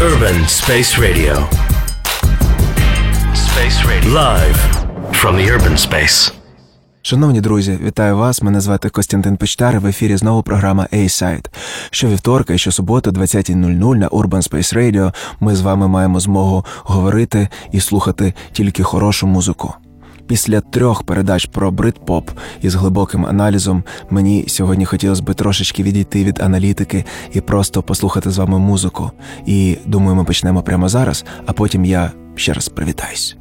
[0.00, 1.34] Urban Space Radio.
[3.34, 4.12] Space Radio.
[4.12, 4.58] Live
[5.12, 6.32] from the urban space.
[7.02, 8.42] Шановні друзі, вітаю вас!
[8.42, 9.80] Мене звати Костянтин Печтар.
[9.80, 11.46] В ефірі знову програма A-Side.
[11.90, 17.80] Щовівторка і щосуботу, 20.00 на Urban Space Radio Ми з вами маємо змогу говорити і
[17.80, 19.74] слухати тільки хорошу музику.
[20.26, 22.30] Після трьох передач про брит-поп
[22.62, 28.38] із глибоким аналізом мені сьогодні хотілося би трошечки відійти від аналітики і просто послухати з
[28.38, 29.10] вами музику.
[29.46, 33.36] І думаю, ми почнемо прямо зараз, а потім я ще раз привітаюсь.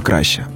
[0.00, 0.46] Набагато краще.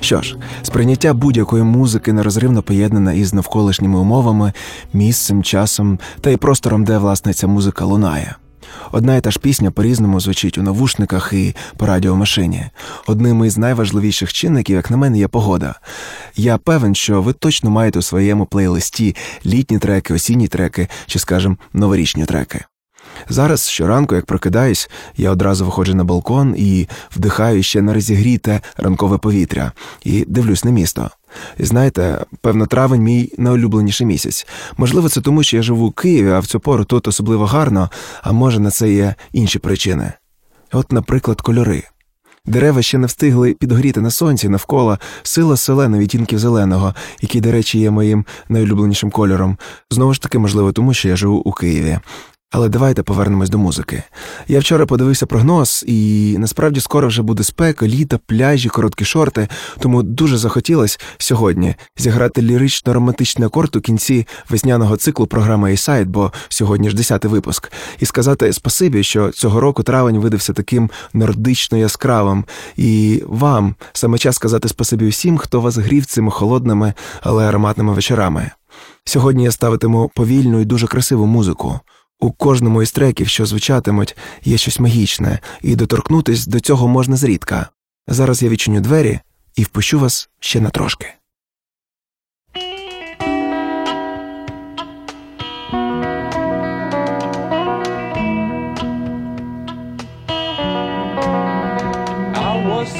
[0.00, 4.52] Що ж, сприйняття будь-якої музики нерозривно поєднане із навколишніми умовами,
[4.92, 8.36] місцем, часом та й простором, де власне ця музика лунає.
[8.92, 12.70] Одна і та ж пісня по-різному звучить у навушниках і по радіомашині.
[13.06, 15.74] Одним із найважливіших чинників, як на мене, є погода.
[16.36, 19.16] Я певен, що ви точно маєте у своєму плейлисті
[19.46, 22.64] літні треки, осінні треки чи, скажімо, новорічні треки.
[23.28, 29.18] Зараз щоранку, як прокидаюсь, я одразу виходжу на балкон і вдихаю ще на розігріте ранкове
[29.18, 29.72] повітря
[30.04, 31.10] і дивлюсь на місто.
[31.58, 34.46] І знаєте, певно, травень мій найулюбленіший місяць.
[34.76, 37.90] Можливо, це тому, що я живу у Києві, а в цю пору тут особливо гарно,
[38.22, 40.12] а може на це є інші причини.
[40.72, 41.82] От, наприклад, кольори.
[42.46, 47.78] Дерева ще не встигли підгоріти на сонці навколо сила селена відтінків зеленого, який, до речі,
[47.78, 49.58] є моїм найулюбленішим кольором.
[49.90, 51.98] Знову ж таки, можливо, тому що я живу у Києві.
[52.56, 54.02] Але давайте повернемось до музики.
[54.48, 59.48] Я вчора подивився прогноз, і насправді скоро вже буде спека, літо, пляжі, короткі шорти,
[59.78, 66.32] тому дуже захотілося сьогодні зіграти лірично романтичний акорд у кінці весняного циклу програми «Ейсайд», бо
[66.48, 72.44] сьогодні ж десятий випуск, і сказати спасибі, що цього року травень видався таким нордично яскравим.
[72.76, 76.92] І вам саме час сказати спасибі всім, хто вас грів цими холодними,
[77.22, 78.50] але ароматними вечорами.
[79.04, 81.80] Сьогодні я ставитиму повільну і дуже красиву музику.
[82.24, 87.68] У кожному із треків, що звучатимуть, є щось магічне, і доторкнутись до цього можна зрідка.
[88.08, 89.20] Зараз я відчиню двері
[89.56, 91.06] і впущу вас ще на трошки.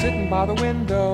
[0.01, 1.11] Sitting by the window,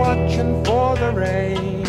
[0.00, 1.83] watching for the rain,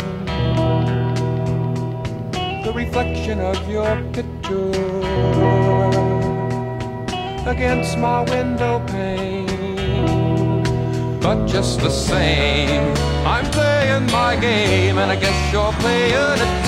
[2.96, 4.70] reflection of your picture
[7.46, 10.62] against my window pane.
[11.20, 12.94] But just the same,
[13.26, 16.65] I'm playing my game, and I guess you're playing it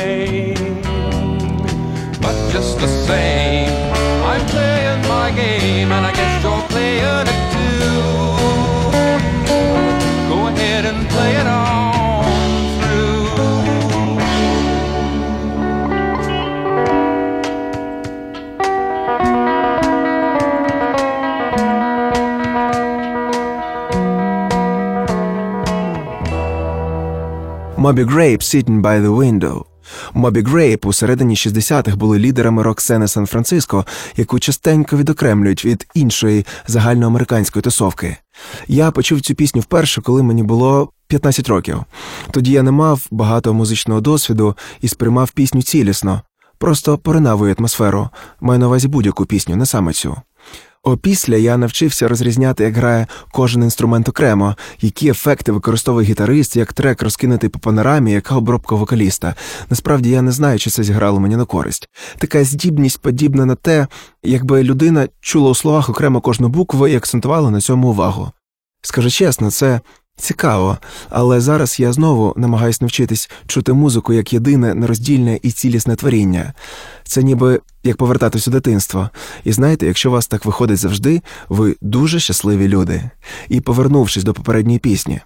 [0.00, 0.82] same.
[2.24, 3.70] But just the same,
[4.30, 7.90] I'm playing my game, and I guess you're playing it too.
[10.30, 11.40] Go ahead and play it.
[27.80, 29.66] Moby Grape sitting by the window,
[30.14, 37.62] Мобі Грейп у середині 60-х були лідерами рок-сцени Сан-Франциско, яку частенько відокремлюють від іншої загальноамериканської
[37.62, 38.16] тусовки.
[38.68, 41.84] Я почув цю пісню вперше, коли мені було 15 років.
[42.30, 46.22] Тоді я не мав багато музичного досвіду і сприймав пісню цілісно,
[46.58, 48.08] просто поринав у атмосферу,
[48.40, 50.16] маю на увазі будь-яку пісню, не саме цю.
[50.82, 57.02] Опісля я навчився розрізняти, як грає кожен інструмент окремо, які ефекти використовує гітарист, як трек
[57.02, 59.34] розкинутий по панорамі, яка обробка вокаліста.
[59.70, 61.88] Насправді я не знаю, чи це зіграло мені на користь.
[62.18, 63.86] Така здібність подібна на те,
[64.22, 68.30] якби людина чула у словах окремо кожну букву і акцентувала на цьому увагу.
[68.82, 69.80] Скажу чесно, це
[70.20, 70.78] цікаво,
[71.10, 76.52] але зараз я знову намагаюсь навчитись чути музику як єдине, нероздільне і цілісне творіння.
[77.04, 79.10] Це ніби як повертатись у дитинство.
[79.44, 83.10] І знаєте, якщо вас так виходить завжди, ви дуже щасливі люди.
[83.48, 85.20] І повернувшись до попередньої пісні.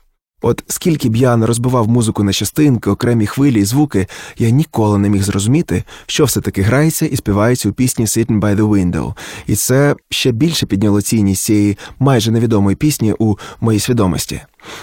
[0.45, 4.07] От скільки б я не розбивав музику на частинки, окремі хвилі і звуки,
[4.39, 8.57] я ніколи не міг зрозуміти, що все таки грається і співається у пісні «Sitting by
[8.57, 9.15] the Window».
[9.47, 14.41] І це ще більше підняло цінність цієї майже невідомої пісні у моїй свідомості.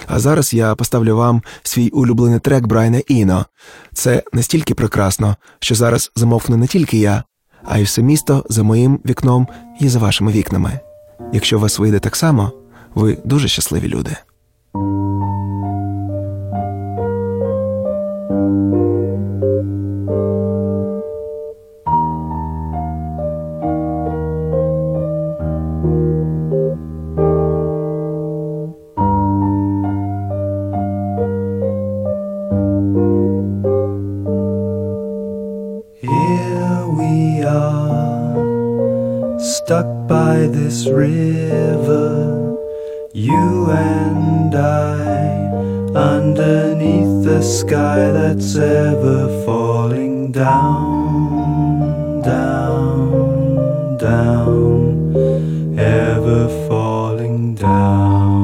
[0.07, 3.45] А зараз я поставлю вам свій улюблений трек Брайана Іно.
[3.93, 7.23] Це настільки прекрасно, що зараз замовкну не тільки я,
[7.63, 9.47] а й все місто за моїм вікном
[9.79, 10.79] і за вашими вікнами.
[11.33, 12.51] Якщо у вас вийде так само,
[12.95, 14.15] ви дуже щасливі люди.
[39.65, 42.57] stuck by this river,
[43.13, 45.35] you and I,
[45.93, 58.41] underneath the sky that's ever falling down, down, down, ever falling down.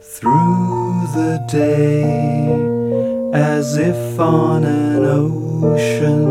[0.00, 2.41] Through the day
[3.72, 6.26] as if on an ocean,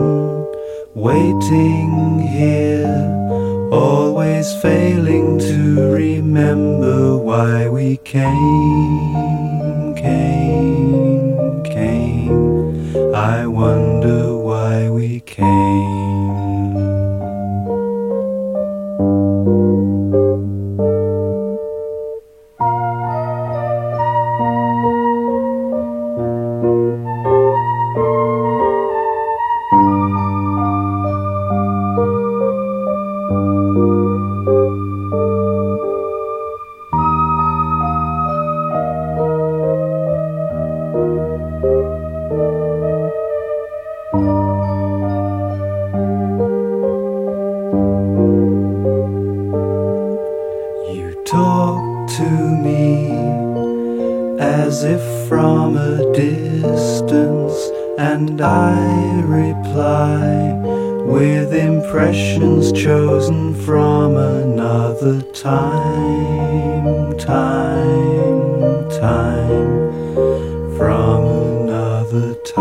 [0.93, 3.09] waiting here,
[3.71, 9.00] always failing to remember why we came,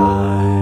[0.00, 0.59] fire.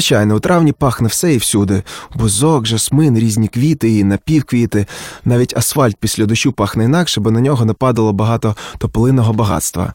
[0.00, 1.82] Звичайно, у травні пахне все і всюди:
[2.14, 4.86] бузок, жасмин, різні квіти і напівквіти.
[5.24, 9.92] Навіть асфальт після дощу пахне інакше, бо на нього нападало багато тополиного багатства.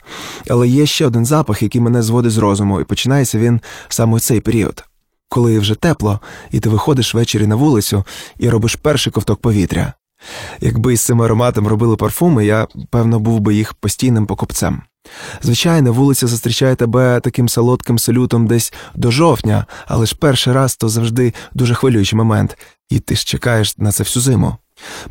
[0.50, 4.20] Але є ще один запах, який мене зводить з розуму, і починається він саме у
[4.20, 4.84] цей період.
[5.30, 6.20] Коли вже тепло,
[6.52, 8.04] і ти виходиш ввечері на вулицю
[8.40, 9.94] і робиш перший ковток повітря.
[10.62, 14.82] Якби із цим ароматом робили парфуми, я, певно, був би їх постійним покупцем.
[15.42, 20.90] Звичайно, вулиця зустрічає тебе таким солодким салютом десь до жовтня, але ж перший раз то
[20.90, 22.58] завжди дуже хвилюючий момент,
[22.90, 24.56] і ти ж чекаєш на це всю зиму.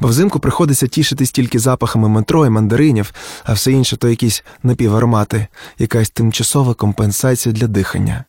[0.01, 3.13] Бо взимку приходиться тішитись тільки запахами метро і мандаринів,
[3.45, 5.47] а все інше то якісь напіваромати,
[5.79, 8.25] якась тимчасова компенсація для дихання.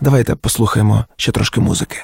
[0.00, 1.96] Давайте послухаємо ще трошки музики.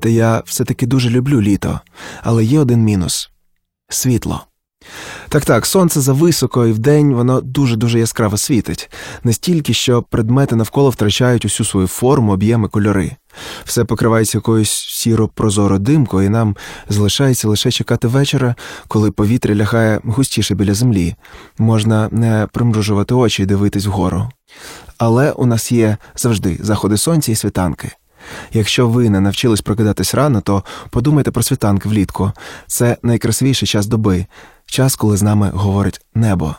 [0.00, 1.80] Знаєте, я все-таки дуже люблю літо,
[2.22, 3.30] але є один мінус
[3.88, 4.46] світло.
[5.28, 8.90] Так так, сонце зависоко, і вдень воно дуже-дуже яскраво світить,
[9.24, 13.16] настільки, що предмети навколо втрачають усю свою форму, об'єми, кольори.
[13.64, 16.56] Все покривається якоюсь сіро прозоро димкою, і нам
[16.88, 18.54] залишається лише чекати вечора,
[18.88, 21.14] коли повітря лягає густіше біля землі.
[21.58, 24.28] Можна не примружувати очі і дивитись вгору.
[24.98, 27.90] Але у нас є завжди заходи сонця і світанки.
[28.52, 32.32] Якщо ви не навчились прокидатись рано, то подумайте про світанки влітку.
[32.66, 34.26] Це найкрасивіший час доби,
[34.66, 36.54] час, коли з нами говорить небо.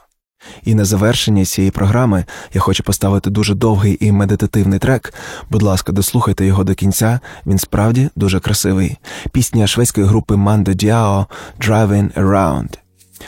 [0.63, 5.13] І на завершення цієї програми я хочу поставити дуже довгий і медитативний трек.
[5.49, 7.19] Будь ласка, дослухайте його до кінця.
[7.45, 8.97] Він справді дуже красивий.
[9.31, 11.25] Пісня шведської групи Mando Diao
[11.59, 12.77] «Driving Around».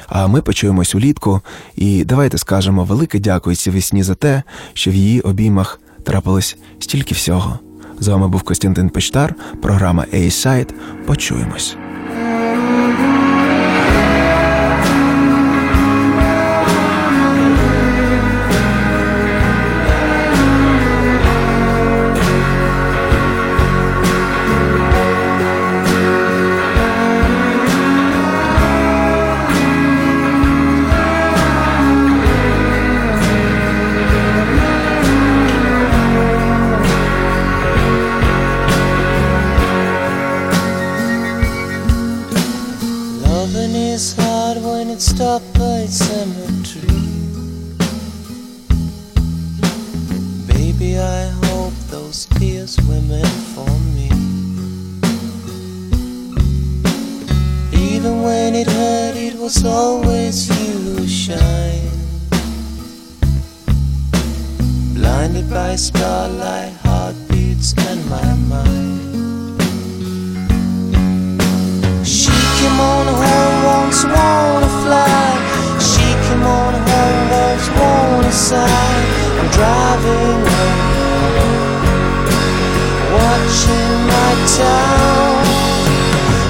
[0.08, 1.42] А ми почуємось улітку,
[1.76, 7.16] і давайте скажемо велике дякую цій весні за те, що в її обіймах трапилось стільки
[7.16, 7.60] всього.
[8.04, 10.74] З вами був Костянтин Печтар, програма A-Side.
[11.06, 11.78] Почуємось.
[51.00, 54.10] I hope those tears were meant for me.
[57.72, 61.90] Even when it hurt, it was always you who shine.
[64.94, 69.62] Blinded by starlight, heartbeats, and my mind.
[72.06, 75.80] She came on home once, wanna fly.
[75.80, 79.24] She came on home once, wanna sigh.
[79.40, 80.43] I'm driving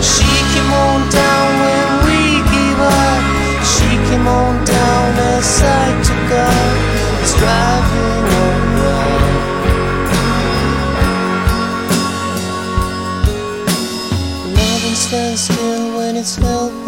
[0.01, 3.23] She came on down when we gave up.
[3.63, 6.73] She came on down as I took up.
[7.21, 9.21] It's driving around.
[14.58, 16.83] Loving stands still when it's held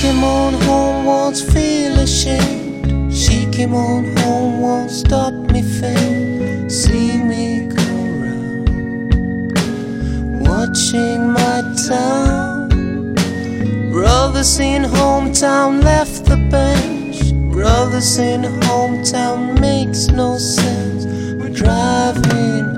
[0.00, 3.12] came on home once, feel ashamed.
[3.12, 6.70] She came on home, won't stop me fame.
[6.70, 7.82] See me go
[8.22, 9.58] round,
[10.46, 12.68] watching my town.
[13.90, 17.32] Brothers in hometown left the bench.
[17.52, 21.06] Brothers in hometown makes no sense.
[21.40, 22.77] We're driving